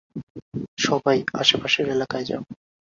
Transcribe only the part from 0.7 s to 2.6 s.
সবাই, আশেপাশের এলাকায় যাও।